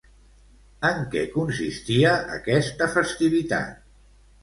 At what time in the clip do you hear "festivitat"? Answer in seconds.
2.99-3.89